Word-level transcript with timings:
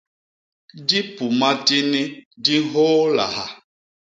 Dipuma 0.87 1.49
tini 1.65 2.03
di 2.43 2.55
nhôôlaha. 2.67 3.45